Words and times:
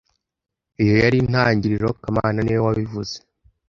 Iyo 0.81 0.95
yari 1.03 1.17
intangiriro 1.23 1.87
kamana 2.01 2.37
niwe 2.41 2.61
wabivuze 2.65 3.15